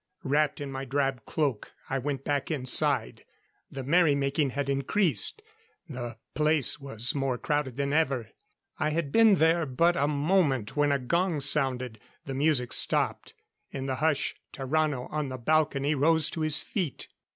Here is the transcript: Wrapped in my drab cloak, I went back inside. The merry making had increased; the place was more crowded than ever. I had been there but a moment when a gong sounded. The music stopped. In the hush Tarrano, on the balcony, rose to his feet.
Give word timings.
Wrapped 0.23 0.59
in 0.59 0.71
my 0.71 0.83
drab 0.83 1.27
cloak, 1.27 1.73
I 1.87 1.99
went 1.99 2.23
back 2.23 2.49
inside. 2.49 3.23
The 3.69 3.83
merry 3.83 4.15
making 4.15 4.49
had 4.49 4.67
increased; 4.67 5.43
the 5.87 6.17
place 6.33 6.79
was 6.79 7.13
more 7.13 7.37
crowded 7.37 7.77
than 7.77 7.93
ever. 7.93 8.29
I 8.79 8.89
had 8.89 9.11
been 9.11 9.35
there 9.35 9.67
but 9.67 9.95
a 9.95 10.07
moment 10.07 10.75
when 10.75 10.91
a 10.91 10.97
gong 10.97 11.39
sounded. 11.39 11.99
The 12.25 12.33
music 12.33 12.73
stopped. 12.73 13.35
In 13.69 13.85
the 13.85 13.97
hush 13.97 14.33
Tarrano, 14.51 15.07
on 15.11 15.29
the 15.29 15.37
balcony, 15.37 15.93
rose 15.93 16.31
to 16.31 16.41
his 16.41 16.63
feet. 16.63 17.07